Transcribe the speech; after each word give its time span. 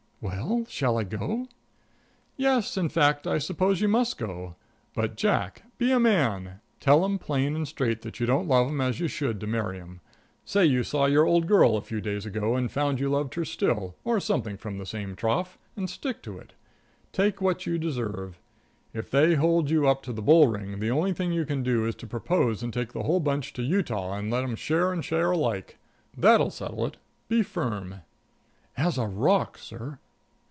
"Well, 0.23 0.65
shall 0.69 0.99
I 0.99 1.03
go?" 1.03 1.47
"Yes, 2.37 2.77
in 2.77 2.89
fact 2.89 3.25
I 3.25 3.39
suppose 3.39 3.81
you 3.81 3.87
must 3.87 4.19
go; 4.19 4.55
but 4.93 5.15
Jack, 5.17 5.63
be 5.79 5.91
a 5.91 5.99
man. 5.99 6.59
Tell 6.79 7.03
'em 7.03 7.17
plain 7.17 7.55
and 7.55 7.67
straight 7.67 8.03
that 8.03 8.19
you 8.19 8.27
don't 8.27 8.47
love 8.47 8.67
'em 8.67 8.79
as 8.81 8.99
you 8.99 9.07
should 9.07 9.39
to 9.39 9.47
marry 9.47 9.79
'em; 9.81 9.99
say 10.45 10.63
you 10.63 10.83
saw 10.83 11.07
your 11.07 11.25
old 11.25 11.47
girl 11.47 11.75
a 11.75 11.81
few 11.81 11.99
days 12.01 12.27
ago 12.27 12.55
and 12.55 12.71
found 12.71 12.99
you 12.99 13.09
loved 13.09 13.33
her 13.33 13.43
still, 13.43 13.95
or 14.03 14.19
something 14.19 14.57
from 14.57 14.77
the 14.77 14.85
same 14.85 15.15
trough, 15.15 15.57
and 15.75 15.89
stick 15.89 16.21
to 16.21 16.37
it. 16.37 16.53
Take 17.11 17.41
what 17.41 17.65
you 17.65 17.79
deserve. 17.79 18.37
If 18.93 19.09
they 19.09 19.33
hold 19.33 19.71
you 19.71 19.87
up 19.87 20.03
to 20.03 20.13
the 20.13 20.21
bull 20.21 20.47
ring, 20.49 20.79
the 20.79 20.91
only 20.91 21.13
thing 21.13 21.31
you 21.31 21.45
can 21.47 21.63
do 21.63 21.87
is 21.87 21.95
to 21.95 22.05
propose 22.05 22.59
to 22.59 22.69
take 22.69 22.93
the 22.93 23.03
whole 23.03 23.21
bunch 23.21 23.53
to 23.53 23.63
Utah, 23.63 24.13
and 24.13 24.29
let 24.29 24.43
'em 24.43 24.55
share 24.55 24.93
and 24.93 25.03
share 25.03 25.31
alike. 25.31 25.79
That'll 26.15 26.51
settle 26.51 26.85
it. 26.85 26.97
Be 27.27 27.41
firm." 27.41 28.01
"As 28.77 28.99
a 28.99 29.07
rock, 29.07 29.57
sir." 29.57 29.97